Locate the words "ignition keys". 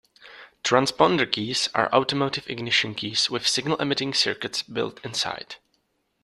2.49-3.29